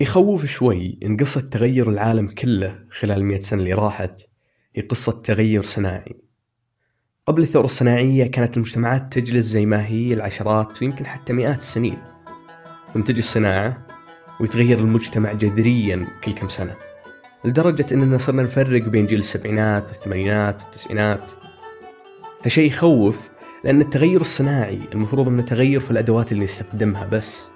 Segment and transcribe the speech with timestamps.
[0.00, 4.20] يخوف شوي إن قصة تغير العالم كله خلال المئة سنة اللي راحت
[4.74, 6.16] هي قصة تغير صناعي.
[7.26, 11.98] قبل الثورة الصناعية كانت المجتمعات تجلس زي ما هي العشرات ويمكن حتى مئات السنين.
[13.04, 13.86] تجي الصناعة
[14.40, 16.76] ويتغير المجتمع جذريا كل كم سنة
[17.44, 21.32] لدرجة أننا صرنا نفرق بين جيل السبعينات والثمانينات والتسعينات.
[22.42, 23.30] هالشيء يخوف
[23.64, 27.50] لأن التغير الصناعي المفروض أنه تغير في الأدوات اللي نستخدمها بس.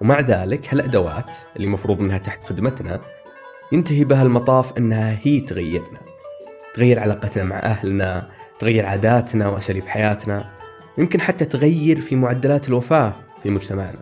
[0.00, 3.00] ومع ذلك هالأدوات اللي المفروض أنها تحت خدمتنا
[3.72, 6.00] ينتهي بها المطاف أنها هي تغيرنا.
[6.74, 10.50] تغير علاقتنا مع أهلنا تغير عاداتنا وأساليب حياتنا
[10.98, 14.00] يمكن حتى تغير في معدلات الوفاة في مجتمعنا.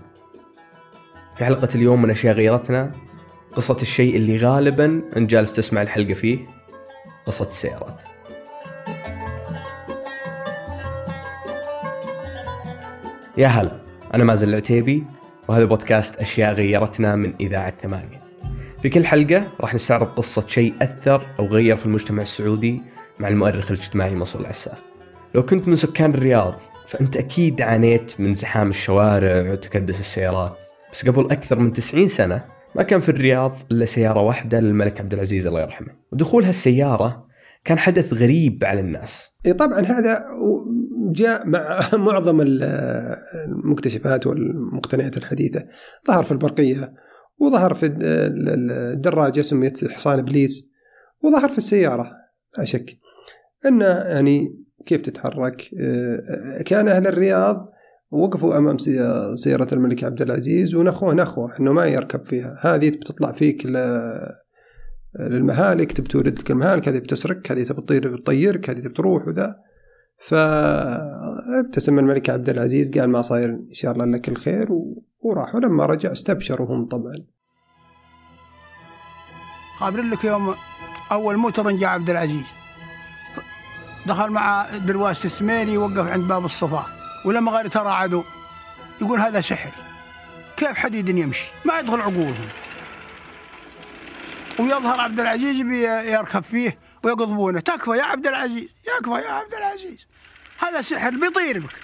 [1.37, 2.93] في حلقة اليوم من أشياء غيرتنا
[3.53, 6.39] قصة الشيء اللي غالبا أنت جالس تسمع الحلقة فيه
[7.27, 8.03] قصة السيارات.
[13.37, 13.81] يا هلا
[14.15, 15.05] أنا مازن العتيبي
[15.49, 18.23] وهذا بودكاست أشياء غيرتنا من إذاعة ثمانية.
[18.83, 22.81] في كل حلقة راح نستعرض قصة شيء أثر أو غير في المجتمع السعودي
[23.19, 24.83] مع المؤرخ الاجتماعي منصور العساف
[25.35, 26.55] لو كنت من سكان الرياض
[26.87, 30.57] فأنت أكيد عانيت من زحام الشوارع وتكدس السيارات.
[30.93, 32.45] بس قبل أكثر من 90 سنة
[32.75, 35.93] ما كان في الرياض إلا سيارة واحدة للملك عبد العزيز الله يرحمه.
[36.13, 37.27] ودخول هالسيارة
[37.65, 39.33] كان حدث غريب على الناس.
[39.47, 40.25] إيه طبعا هذا
[41.13, 45.65] جاء مع معظم المكتشفات والمقتنيات الحديثة.
[46.09, 46.95] ظهر في البرقية
[47.39, 50.71] وظهر في الدراجة سميت حصان إبليس
[51.23, 52.13] وظهر في السيارة
[52.59, 52.99] لا شك.
[53.67, 57.73] أن يعني كيف تتحرك؟ آه، كان أهل الرياض
[58.11, 58.77] وقفوا أمام
[59.35, 62.59] سيارة الملك عبد العزيز ونخوة نخوة أنه ما يركب فيها.
[62.61, 63.67] هذه بتطلع فيك
[65.21, 69.68] للمهالك تبي تولد لك المهالك هذه بتسرك هذه تبي تطير بتطيرك هذه تبي تروح وذا.
[70.19, 74.69] فابتسم الملك عبد العزيز قال ما صاير إن شاء الله لك الخير
[75.21, 75.55] وراح.
[75.55, 77.15] ولما رجع استبشروا هم طبعا.
[79.79, 80.55] خابرين لك يوم
[81.13, 82.47] أول موتر جاء عبد العزيز
[84.07, 86.87] دخل مع درواس الثميري وقف عند باب الصفا.
[87.25, 88.23] ولما ترى عدو
[89.01, 89.71] يقول هذا سحر.
[90.57, 92.49] كيف حديد يمشي؟ ما يدخل عقولهم.
[94.59, 95.57] ويظهر عبد العزيز
[96.13, 96.79] يركب فيه.
[97.09, 97.61] ويقضبونه.
[97.61, 100.07] تكفى يا عبد العزيز يكفى يا عبد العزيز.
[100.59, 101.75] هذا سحر بيطير بك.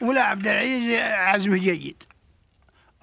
[0.00, 2.02] ولا عبد العزيز عزمه جيد.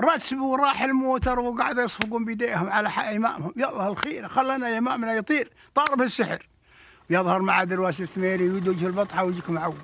[0.01, 3.53] رسب وراح الموتر وقعد يصفقون بيديهم على إمامهم.
[3.57, 5.51] يلا الخير خلنا إمامنا يطير.
[5.75, 6.47] طار بالسحر
[7.09, 9.79] يظهر مع درواس الثميري ويدوج في البطحة ويجيك معود.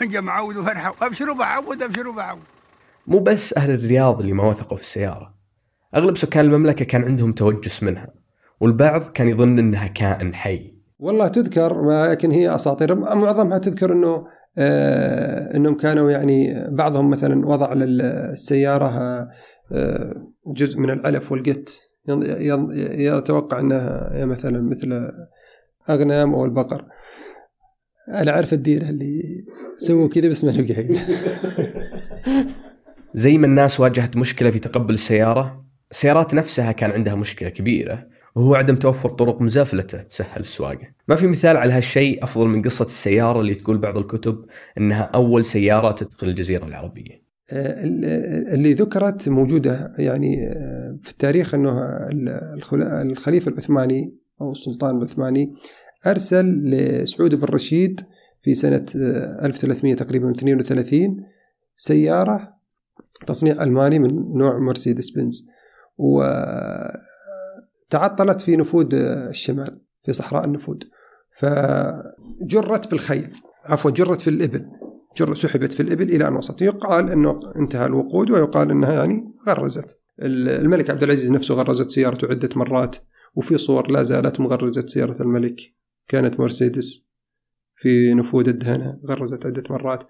[0.14, 0.94] يا معود وفرحة.
[1.02, 2.42] أبشروا بعود أبشروا بعود.
[3.06, 5.34] مو بس أهل الرياض اللي ما وثقوا في السيارة.
[5.94, 8.25] أغلب سكان المملكة كان عندهم توجس منها.
[8.60, 10.76] والبعض كان يظن إنها كائن حي.
[10.98, 12.94] والله تذكر لكن هي أساطير.
[12.94, 14.26] معظمها تذكر إنه
[14.58, 19.28] آه إنهم كانوا يعني بعضهم مثلا وضع للسيارة
[19.72, 21.82] آه جزء من العلف والقت
[22.78, 25.12] يتوقع إنها مثلا مثل
[25.90, 26.84] أغنام أو البقر.
[28.08, 29.44] أنا أعرف الديره اللي
[29.78, 30.52] سووا كذا بس ما
[33.14, 38.15] زي ما الناس واجهت مشكلة في تقبل السيارة السيارات نفسها كان عندها مشكلة كبيرة.
[38.36, 40.88] وهو عدم توفر طرق مزافلته تسهل السواقة.
[41.08, 44.44] ما في مثال على هالشيء أفضل من قصة السيارة اللي تقول بعض الكتب
[44.78, 47.26] أنها أول سيارة تدخل الجزيرة العربية.
[47.50, 47.84] آه،
[48.54, 51.80] اللي ذكرت موجودة يعني آه، في التاريخ أنه
[52.82, 55.52] الخليفة العثماني أو السلطان العثماني
[56.06, 58.00] أرسل لسعود بن رشيد
[58.42, 58.86] في سنة
[59.42, 61.24] 1300 آه، تقريبا 32
[61.76, 62.56] سيارة
[63.26, 65.48] تصنيع ألماني من نوع مرسيدس بنز.
[65.98, 66.22] و
[67.96, 70.84] تعطلت في نفود الشمال في صحراء النفود
[71.38, 73.32] فجرت بالخيل
[73.64, 74.66] عفوا جرت في الإبل
[75.16, 76.62] جر سحبت في الإبل إلى أن وصلت.
[76.62, 79.98] يقال أنه انتهى الوقود ويقال أنها يعني غرزت.
[80.22, 82.96] الملك عبد العزيز نفسه غرزت سيارته عدة مرات
[83.34, 85.60] وفي صور لا زالت مغرزة سيارة الملك.
[86.08, 87.02] كانت مرسيدس
[87.76, 90.04] في نفود الدهنة غرزت عدة مرات.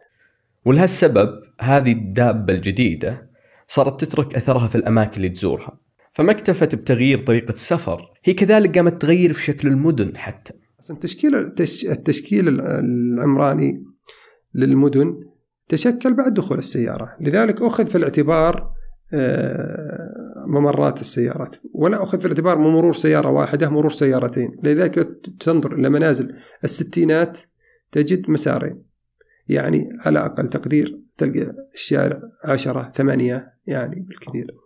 [0.64, 1.28] ولهالسبب
[1.60, 3.30] هذه الدابة الجديدة
[3.68, 5.85] صارت تترك أثرها في الأماكن اللي تزورها.
[6.16, 8.12] فما اكتفت بتغيير طريقة السفر.
[8.24, 10.52] هي كذلك قامت تغير في شكل المدن حتى.
[10.90, 11.34] التشكيل
[11.90, 13.84] التشكيل العمراني
[14.54, 15.20] للمدن
[15.68, 17.16] تشكل بعد دخول السيارة.
[17.20, 18.72] لذلك أخذ في الاعتبار
[19.12, 21.56] آه، ممرات السيارات.
[21.72, 24.56] ولا أخذ في الاعتبار مرور سيارة واحدة مرور سيارتين.
[24.62, 27.38] لذلك تنظر إلى منازل الستينات
[27.92, 28.82] تجد مسارين.
[29.48, 34.65] يعني على أقل تقدير تلقى الشارع عشرة ثمانية يعني بالكثير.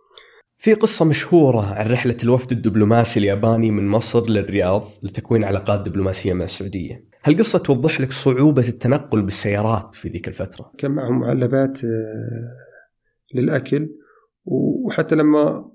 [0.61, 6.45] في قصة مشهورة عن رحلة الوفد الدبلوماسي الياباني من مصر للرياض لتكوين علاقات دبلوماسية مع
[6.45, 7.05] السعودية.
[7.23, 10.71] هالقصة توضح لك صعوبة التنقل بالسيارات في ذيك الفترة.
[10.77, 13.89] كان معهم معلبات آه، للأكل
[14.45, 15.65] وحتى لما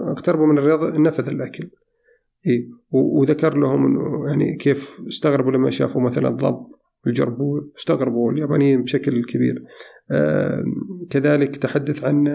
[0.00, 1.70] اقتربوا من الرياض نفذ الأكل.
[2.46, 6.66] إيه وذكر لهم إنه يعني كيف استغربوا لما شافوا مثلا الضب
[7.06, 9.62] الجربول استغربوا اليابانيين بشكل كبير.
[10.10, 10.64] آه
[11.10, 12.26] كذلك تحدث عن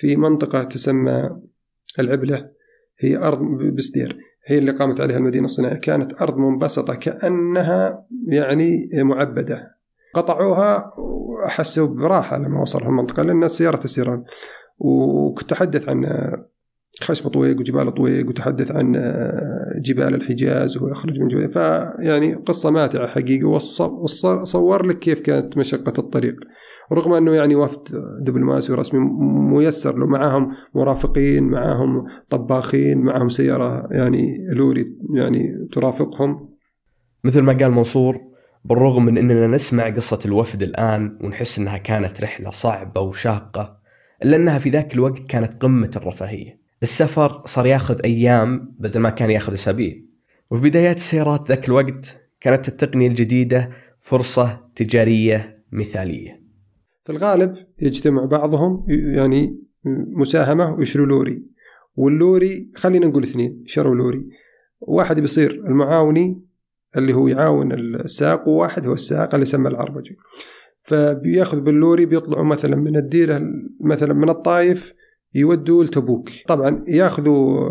[0.00, 1.30] في منطقة تسمى
[1.98, 2.50] العبلة
[3.00, 3.38] هي أرض
[3.76, 5.78] بسدير هي اللي قامت عليها المدينة الصناعية.
[5.78, 9.76] كانت أرض منبسطة كأنها يعني معبدة.
[10.14, 14.24] قطعوها وحسوا براحة لما وصلوا المنطقة لأن السيارة تسيران.
[14.78, 16.06] وتحدث عن
[17.00, 18.92] خشب طويق وجبال طويق وتحدث عن
[19.84, 21.52] جبال الحجاز وهو يخرج من جبال.
[21.52, 26.36] فيعني قصة ماتعة حقيقة وصور لك كيف كانت مشقة الطريق.
[26.92, 27.88] رغم أنه يعني وفد
[28.20, 34.84] دبلوماسي ورسمي ميسر له معاهم مرافقين معاهم طباخين معاهم سيارة يعني لوري
[35.14, 36.48] يعني ترافقهم
[37.24, 38.20] مثل ما قال منصور
[38.64, 43.80] بالرغم من إننا نسمع قصة الوفد الآن ونحس إنها كانت رحلة صعبة وشاقة
[44.24, 46.60] إلا إنها في ذاك الوقت كانت قمة الرفاهية.
[46.82, 49.94] السفر صار ياخذ أيام بدل ما كان ياخذ أسابيع.
[50.50, 53.70] وفي بدايات السيارات ذاك الوقت كانت التقنية الجديدة
[54.00, 56.39] فرصة تجارية مثالية.
[57.04, 59.66] في الغالب يجتمع بعضهم يعني
[60.16, 61.42] مساهمة ويشروا لوري.
[61.96, 64.28] واللوري خلينا نقول اثنين شروا لوري.
[64.80, 66.42] واحد بيصير المعاوني
[66.96, 70.16] اللي هو يعاون الساق وواحد هو الساق اللي يسمى العربجي.
[70.82, 73.42] فبياخذ باللوري بيطلعوا مثلا من الديرة
[73.80, 74.94] مثلا من الطايف
[75.34, 76.28] يودوا لتبوك.
[76.48, 77.68] طبعا ياخذوا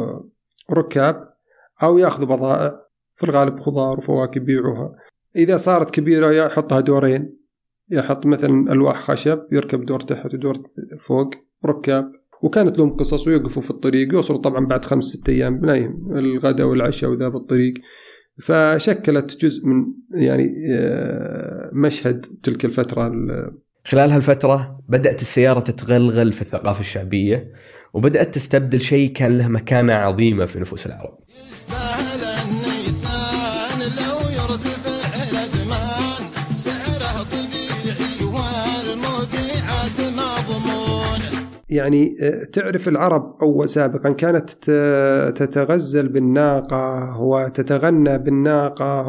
[0.71, 1.33] ركاب
[1.83, 2.81] أو ياخذوا بضائع
[3.15, 4.95] في الغالب خضار وفواكه يبيعوها
[5.35, 7.38] إذا صارت كبيرة يحطها دورين.
[7.91, 10.57] يحط مثلا ألواح خشب يركب دور تحت ودور
[11.00, 12.12] فوق ركاب.
[12.41, 17.09] وكانت لهم قصص ويوقفوا في الطريق يوصلوا طبعا بعد خمس ست أيام نايم الغداء والعشاء
[17.09, 17.74] وذا بالطريق.
[18.41, 23.12] فشكلت جزء من يعني آه، مشهد تلك الفترة
[23.86, 27.51] خلال هالفترة بدأت السيارة تتغلغل في الثقافة الشعبية
[27.94, 31.18] وبدأت تستبدل شيء كان له مكانة عظيمة في نفوس العرب.
[41.69, 44.50] يعني آه، تعرف العرب أول سابقا كانت
[45.36, 49.06] تتغزل بالناقة وتتغنى بالناقة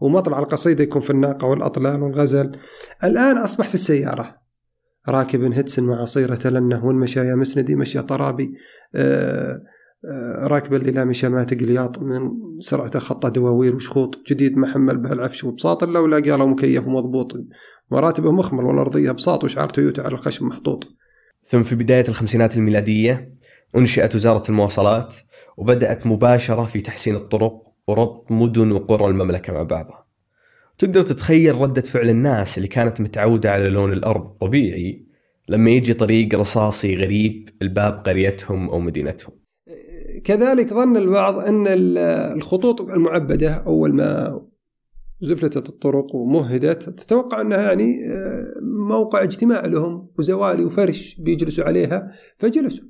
[0.00, 2.52] ومطلع القصيدة يكون في الناقة والأطلال والغزل.
[3.04, 4.42] الآن أصبح في السيارة.
[5.08, 8.52] راكب هتسن مع صيرة لنه والمشايا مسندي؟ مشي طرابي.
[8.94, 9.62] آه،
[10.04, 12.20] آه، راكب اللي مشى مات قلياط من
[12.60, 15.82] سرعته خطة دواوير وشخوط جديد محمل به العفش وبساط.
[15.82, 17.32] الا ولا قاله مكيف ومضبوط.
[17.90, 20.84] مراتبه مخمل والأرضية بساط وشعار تويوتا على الخشب محطوط.
[21.44, 23.34] ثم في بداية الخمسينات الميلادية
[23.76, 25.16] أنشئت وزارة المواصلات
[25.56, 30.06] وبدأت مباشرة في تحسين الطرق وربط مدن وقرى المملكة مع بعضها.
[30.78, 35.06] تقدر تتخيل ردة فعل الناس اللي كانت متعودة على لون الأرض طبيعي
[35.48, 39.32] لما يجي طريق رصاصي غريب الباب قريتهم أو مدينتهم.
[40.24, 41.64] كذلك ظن البعض أن
[42.36, 44.40] الخطوط المعبدة أول ما
[45.22, 46.88] زفلتت الطرق ومهدت.
[46.90, 48.54] تتوقع أنها يعني آه،
[48.88, 52.84] موقع اجتماع لهم وزوالي وفرش بيجلسوا عليها فجلسوا.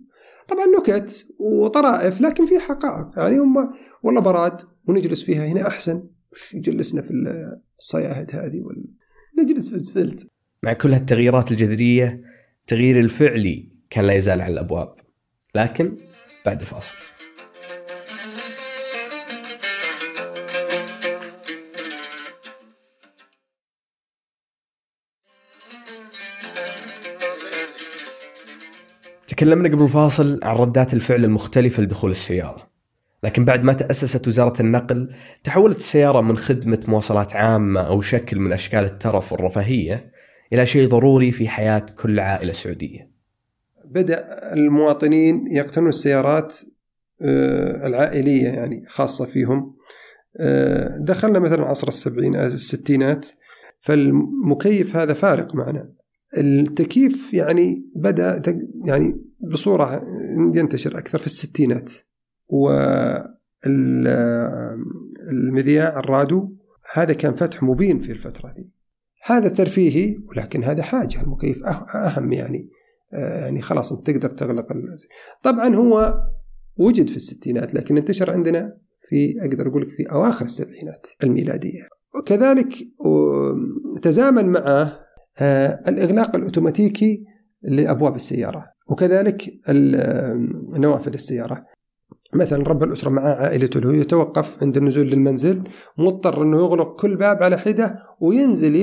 [0.49, 3.19] طبعا نكت وطرائف لكن في حقائق.
[3.19, 3.55] يعني هم
[4.03, 6.05] والله براد ونجلس فيها هنا أحسن.
[6.55, 7.13] جلسنا في
[7.79, 8.85] الصياهد هذه ولا
[9.39, 10.27] نجلس في السفلت.
[10.63, 12.23] مع كل هالتغييرات الجذرية
[12.61, 14.95] التغيير الفعلي كان لا يزال على الأبواب.
[15.55, 15.97] لكن
[16.47, 17.12] بعد الفاصل.
[29.43, 32.71] تكلمنا قبل الفاصل عن ردات الفعل المختلفة لدخول السيارة.
[33.25, 38.53] لكن بعد ما تأسست وزارة النقل تحولت السيارة من خدمة مواصلات عامة أو شكل من
[38.53, 40.13] أشكال الترف والرفاهية
[40.53, 43.11] إلى شيء ضروري في حياة كل عائلة سعودية.
[43.85, 46.57] بدأ المواطنين يقتنون السيارات
[47.23, 49.75] آه، العائلية يعني خاصة فيهم.
[50.41, 53.29] آه، دخلنا مثلا عصر السبعين الستينات.
[53.81, 55.93] فالمكيف هذا فارق معنا.
[56.39, 58.43] التكييف يعني بدأ
[58.85, 60.03] يعني بصورة
[60.55, 61.93] ينتشر أكثر في الستينات
[62.49, 63.09] والمذياع
[65.99, 66.57] الراديو
[66.93, 68.71] هذا كان فتح مبين في الفترة دي.
[69.25, 72.69] هذا ترفيهي ولكن هذا حاجة المكيف أهم يعني
[73.13, 74.67] يعني خلاص أنت تقدر تغلق
[75.43, 76.23] طبعا هو
[76.77, 78.77] وجد في الستينات لكن انتشر عندنا
[79.09, 81.89] في أقدر أقول لك في أواخر السبعينات الميلادية.
[82.15, 82.75] وكذلك
[84.03, 84.99] تزامن معه
[85.39, 87.25] آه، الإغلاق الأوتوماتيكي
[87.63, 88.65] لأبواب السيارة.
[88.93, 89.61] وكذلك
[90.79, 91.67] نوافذ السيارة.
[92.35, 95.63] مثلا رب الأسرة معاه عائلته له يتوقف عند النزول للمنزل
[95.99, 98.77] مضطر إنه يغلق كل باب على حدة وينزل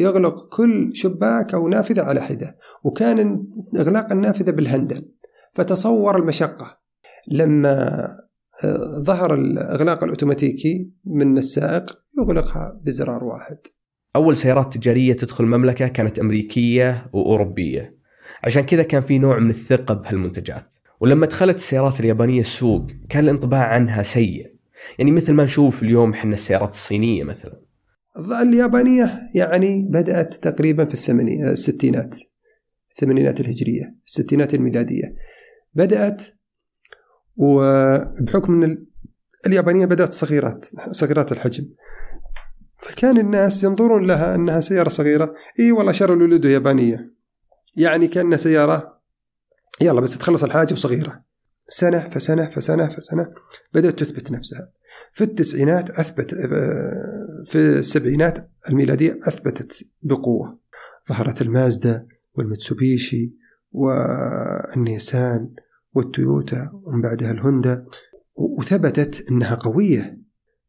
[0.00, 2.56] يغلق كل شباك أو نافذة على حدة.
[2.84, 3.44] وكان
[3.76, 5.08] إغلاق النافذة بالهندل.
[5.54, 6.78] فتصور المشقة.
[7.30, 8.08] لما
[8.64, 13.56] آه، ظهر الإغلاق الأوتوماتيكي من السائق يغلقها بزرار واحد.
[14.16, 17.97] أول سيارات تجارية تدخل المملكة كانت أمريكية وأوروبية.
[18.44, 20.76] عشان كذا كان في نوع من الثقة بهالمنتجات.
[21.00, 24.54] ولما دخلت السيارات اليابانية السوق كان الانطباع عنها سيء.
[24.98, 27.60] يعني مثل ما نشوف اليوم إحنا السيارات الصينية مثلا.
[28.42, 32.16] اليابانية يعني بدأت تقريبا في الثمانينات الستينات
[32.90, 35.14] الثمانينات الهجرية الستينات الميلادية.
[35.74, 36.22] بدأت
[37.36, 38.86] وبحكم إن
[39.46, 41.64] اليابانية بدأت صغيرات صغيرات الحجم.
[42.78, 45.34] فكان الناس ينظرون لها إنها سيارة صغيرة.
[45.60, 47.17] إي والله شر الولد يابانية.
[47.78, 48.98] يعني كانها سيارة.
[49.80, 51.22] يلا بس تخلص الحاجة وصغيرة.
[51.68, 53.32] سنة فسنة فسنة فسنة
[53.74, 54.70] بدأت تثبت نفسها.
[55.12, 56.34] في التسعينات أثبت
[57.46, 60.58] في السبعينات الميلادية أثبتت بقوة.
[61.08, 63.32] ظهرت المازدا والمتسوبيشي
[63.72, 65.50] والنيسان
[65.94, 67.86] والتويوتا ومن بعدها الهوندا.
[68.34, 70.18] وثبتت إنها قوية.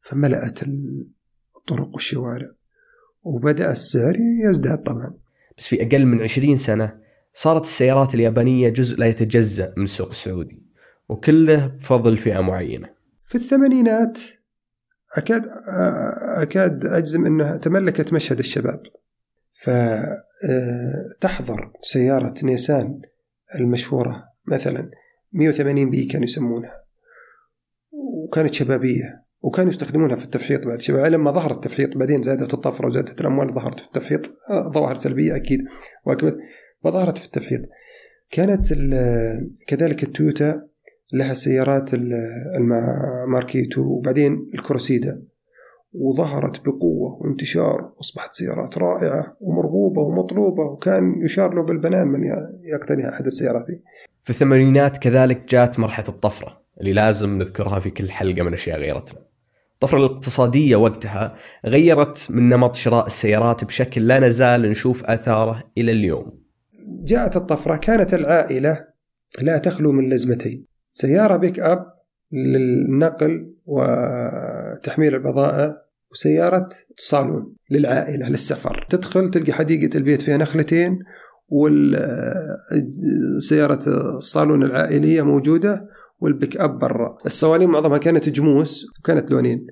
[0.02, 0.60] فملأت
[1.58, 2.52] الطرق والشوارع
[3.24, 4.16] وبدأ السعر
[4.50, 5.14] يزداد طبعا.
[5.60, 7.00] بس في أقل من 20 سنة
[7.34, 10.64] صارت السيارات اليابانية جزء لا يتجزأ من السوق السعودي
[11.10, 12.90] وكله بفضل فئة معينة.
[13.28, 14.20] في الثمانينات
[15.18, 15.42] أكاد
[16.38, 18.82] أكاد أجزم أنها تملكت مشهد الشباب.
[19.62, 23.02] فتحضر آه، سيارة نيسان
[23.56, 24.92] المشهورة مثلا
[25.34, 26.84] 180 بي كانوا يسمونها
[27.92, 29.24] وكانت شبابية.
[29.42, 33.80] وكانوا يستخدمونها في التفحيط بعد شباب لما ظهر التفحيط بعدين زادت الطفرة وزادت الأموال ظهرت
[33.80, 34.26] في التفحيط.
[34.26, 35.60] آه، ظواهر سلبية أكيد.
[36.06, 36.36] وأكبر
[36.84, 37.62] فظهرت في التفحيط.
[38.32, 38.74] كانت
[39.68, 40.62] كذلك التويوتا
[41.14, 41.90] لها السيارات
[42.58, 45.22] الماركيتو وبعدين الكروسيدا.
[45.94, 47.92] وظهرت بقوة وانتشار.
[47.98, 52.20] وأصبحت سيارات رائعة ومرغوبة ومطلوبة وكان يشار له بالبنان من
[52.64, 53.84] يقتني أحد السيارات دي
[54.24, 59.29] في الثمانينات كذلك جاءت مرحلة الطفرة اللي لازم نذكرها في كل حلقة من أشياء غيرتنا.
[59.84, 66.40] الطفرة الاقتصادية وقتها غيرت من نمط شراء السيارات بشكل لا نزال نشوف آثاره إلى اليوم.
[67.04, 68.86] جاءت الطفرة كانت العائلة
[69.42, 70.66] لا تخلو من لزمتين.
[70.92, 71.86] سيارة بيك أب
[72.32, 75.78] للنقل وتحميل البضائع
[76.12, 78.86] وسيارة صالون للعائلة للسفر.
[78.90, 81.00] تدخل تلقى حديقة البيت فيها نخلتين
[81.50, 82.60] والسيارة
[84.18, 87.18] الصالون العائلية موجودة والبيك أب برا.
[87.26, 89.68] الصوالين معظمها كانت جموس وكانت لونين.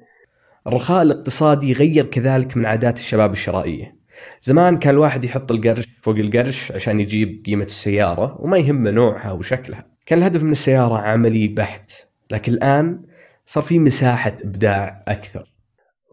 [0.68, 3.98] الرخاء الاقتصادي غير كذلك من عادات الشباب الشرائية.
[4.42, 9.86] زمان كان الواحد يحط القرش فوق القرش عشان يجيب قيمة السيارة وما يهمه نوعها وشكلها.
[10.06, 11.92] كان الهدف من السيارة عملي بحت
[12.32, 13.02] لكن الآن
[13.46, 15.54] صار في مساحة إبداع أكثر.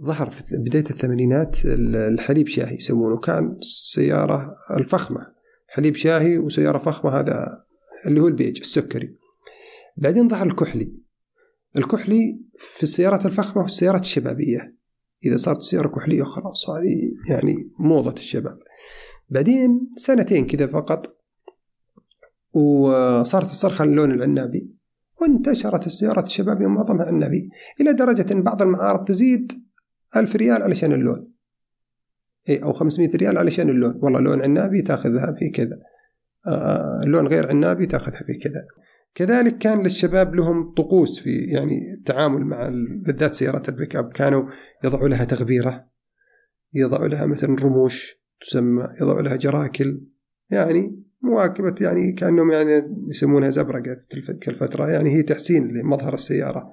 [0.02, 1.56] ظهر في بداية الثمانينات
[1.88, 3.16] الحليب شاهي يسمونه.
[3.16, 5.26] كان السيارة الفخمة
[5.68, 7.64] حليب شاهي وسيارة فخمة هذا
[8.06, 9.23] اللي هو البيج السكري.
[9.96, 10.92] بعدين ظهر الكحلي.
[11.78, 14.74] الكحلي في السيارات الفخمة والسيارات الشبابية.
[15.24, 18.58] إذا صارت سيارة كحلية خلاص هذه يعني موضة الشباب.
[19.28, 21.16] بعدين سنتين كذا فقط
[22.52, 24.70] وصارت الصرخة اللون العنابي.
[25.20, 29.52] وانتشرت السيارات الشبابية معظمها عنابي إلى درجة أن بعض المعارض تزيد
[30.16, 31.32] ألف ريال علشان اللون.
[32.48, 33.98] إيه أو 500 ريال علشان اللون.
[34.02, 35.78] والله لون عنابي تاخذها في كذا.
[36.46, 38.66] آه لون غير عنابي تاخذها في كذا.
[39.14, 42.68] كذلك كان للشباب لهم طقوس في يعني التعامل مع
[43.04, 44.50] بالذات سيارات البيك أب كانوا
[44.84, 45.86] يضعوا لها تغبيرة
[46.74, 50.00] يضعوا لها مثلا رموش تسمى يضعوا لها جراكل
[50.50, 56.72] يعني مواكبة يعني كأنهم يعني يسمونها زبرقة تلك الفترة يعني هي تحسين لمظهر السيارة.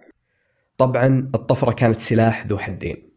[0.77, 3.12] طبعا الطفرة كانت سلاح ذو حدين.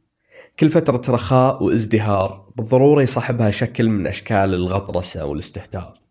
[0.58, 6.03] كل فترة رخاء وازدهار بالضرورة يصاحبها شكل من أشكال الغطرسة والاستهتار.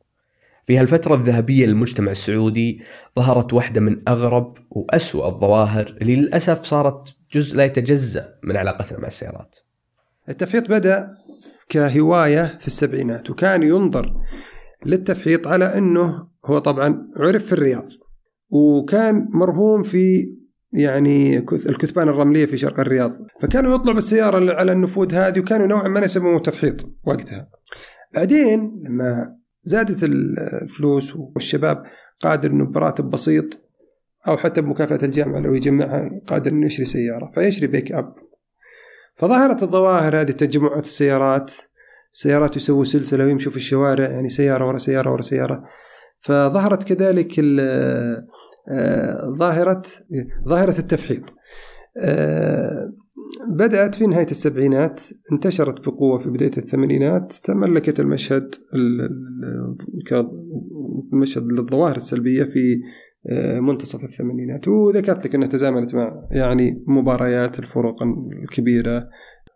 [0.68, 2.82] في هالفترة الذهبية للمجتمع السعودي
[3.20, 9.08] ظهرت واحدة من أغرب وأسوأ الظواهر اللي للأسف صارت جزء لا يتجزأ من علاقتنا مع
[9.08, 9.60] السيارات.
[10.30, 11.18] التفحيط بدأ
[11.70, 14.14] كهواية في السبعينات وكان ينظر
[14.86, 17.86] للتفحيط على أنه هو طبعا عرف في الرياض
[18.50, 20.34] وكان مرهوم في
[20.74, 23.12] يعني الكثبان الرملية في شرق الرياض.
[23.40, 27.50] فكانوا يطلعوا بالسياره على النفود هذه وكانوا نوعا ما يسموه تفحيط وقتها.
[28.16, 31.84] بعدين لما زادت الفلوس والشباب
[32.20, 33.60] قادر إنه براتب بسيط
[34.28, 38.16] أو حتى بمكافأة الجامعة لو يجمعها قادر إنه يشتري سيارة فيشتري بيك أب.
[39.16, 41.52] فظهرت الظواهر هذه تجمعات السيارات
[42.12, 45.64] سيارات يسووا سلسلة ويمشوا في الشوارع يعني سيارة ورا سيارة ورا سيارة.
[46.22, 47.40] فظهرت كذلك
[48.70, 49.82] آه، ظاهرة
[50.48, 51.24] ظاهرة التفحيط.
[51.98, 52.94] آه،
[53.48, 58.56] بدأت في نهاية السبعينات انتشرت بقوة في بداية الثمانينات تملكت المشهد
[61.14, 62.82] المشهد للظواهر السلبية في
[63.30, 68.04] آه، منتصف الثمانينات وذكرت لك أنها تزامنت مع يعني مباريات الفرق
[68.44, 69.10] الكبيرة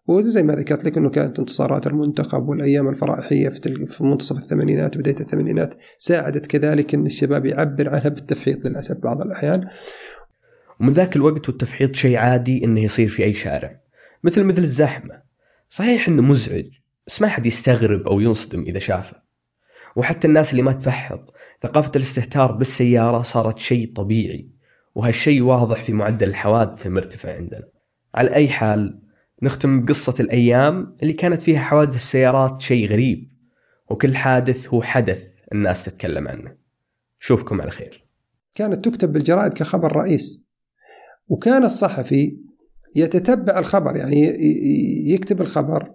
[0.08, 5.74] وزي ما ذكرت لك إنه كانت انتصارات المنتخب والأيام الفرائحيه في منتصف الثمانينات وبدايه الثمانينات
[5.98, 9.68] ساعدت كذلك إن الشباب يعبر عنها بالتفحيط للأسف بعض الأحيان.
[10.80, 13.80] ومن ذاك الوقت والتفحيط شيء عادي إنه يصير في أي شارع
[14.24, 15.22] مثل مثل الزحمة.
[15.70, 16.68] صحيح إنه مزعج
[17.08, 19.22] بس ما حد يستغرب أو ينصدم إذا شافه.
[19.96, 24.50] وحتى الناس اللي ما تفحط ثقافة الاستهتار بالسيارة صارت شيء طبيعي
[24.96, 27.68] وهالشيء واضح في معدل الحوادث المرتفع عندنا.
[28.16, 29.00] على أي حال
[29.42, 33.32] نختم بقصة الأيام اللي كانت فيها حوادث السيارات شيء غريب
[33.90, 36.56] وكل حادث هو حدث الناس تتكلم عنه
[37.20, 38.08] شوفكم على خير
[38.56, 40.47] كانت تكتب بالجرائد كخبر رئيس
[41.28, 42.38] وكان الصحفي
[42.96, 44.22] يتتبع الخبر يعني
[45.12, 45.94] يكتب الخبر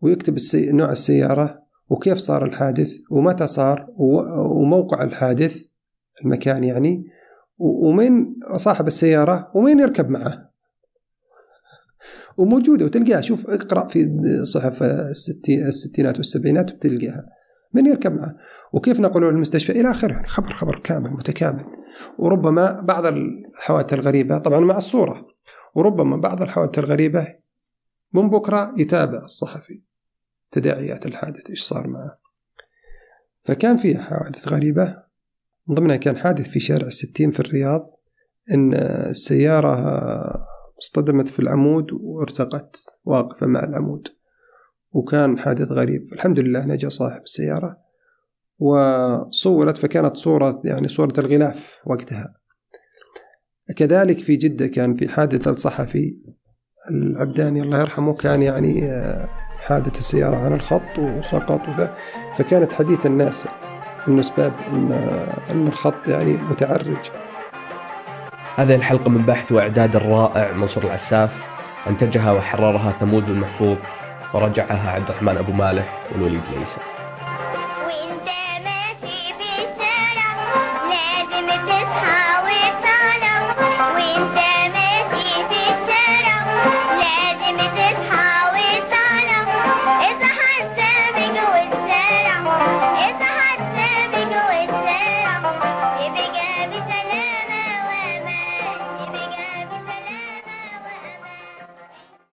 [0.00, 0.72] ويكتب السي...
[0.72, 5.64] نوع السيارة وكيف صار الحادث ومتى صار وموقع الحادث
[6.24, 7.04] المكان يعني
[7.58, 10.48] ومين صاحب السيارة ومين يركب معه.
[12.36, 13.20] وموجودة وتلقاها.
[13.20, 14.82] شوف اقرأ في صحف
[15.48, 17.26] الستينات والسبعينات وتلقاها.
[17.72, 18.36] من يركب معه.
[18.72, 21.64] وكيف نقلوا المستشفى إلى آخره؟ يعني خبر خبر كامل متكامل.
[22.18, 25.26] وربما بعض الحوادث الغريبة طبعا مع الصورة
[25.74, 27.34] وربما بعض الحوادث الغريبة
[28.12, 29.82] من بكرة يتابع الصحفي
[30.50, 32.18] تداعيات الحادث إيش صار معه.
[33.44, 35.02] فكان في حوادث غريبة.
[35.66, 37.90] من ضمنها كان حادث في شارع الستين في الرياض
[38.50, 39.74] إن السيارة
[40.78, 44.08] اصطدمت في العمود وارتقت واقفة مع العمود.
[44.92, 46.12] وكان حادث غريب.
[46.12, 47.76] الحمد لله نجا صاحب السيارة
[48.58, 52.34] وصورت فكانت صورة يعني صورة الغلاف وقتها.
[53.76, 56.16] كذلك في جدة كان في حادث الصحفي
[56.90, 59.28] العبداني الله يرحمه كان يعني آه،
[59.58, 61.96] حادث السيارة عن الخط وسقط وذا.
[62.36, 63.46] فكانت حديث الناس
[64.06, 64.92] من أسباب أن,
[65.50, 67.10] أن الخط يعني متعرج.
[68.56, 71.42] هذه الحلقة من بحث وإعداد الرائع منصور العساف
[71.86, 73.76] أنتجها وحررها ثمود المحفوظ.
[74.34, 76.80] ورجعها عبد الرحمن أبو مالح والوليد ليسى